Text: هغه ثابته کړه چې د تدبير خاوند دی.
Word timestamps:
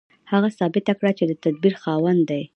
هغه 0.31 0.49
ثابته 0.57 0.93
کړه 0.99 1.11
چې 1.17 1.23
د 1.27 1.31
تدبير 1.43 1.73
خاوند 1.81 2.21
دی. 2.29 2.43